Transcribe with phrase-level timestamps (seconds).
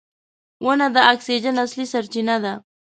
[0.65, 2.53] •ونه د اکسیجن اصلي سرچینه ده.